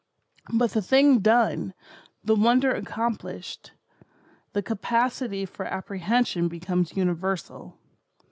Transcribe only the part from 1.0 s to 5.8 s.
done, the wonder accomplished, and the capacity for